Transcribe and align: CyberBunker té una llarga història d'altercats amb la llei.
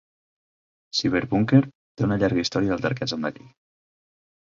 CyberBunker 0.99 1.59
té 1.67 2.05
una 2.07 2.17
llarga 2.21 2.41
història 2.45 2.71
d'altercats 2.73 3.15
amb 3.19 3.29
la 3.29 3.33
llei. 3.37 3.53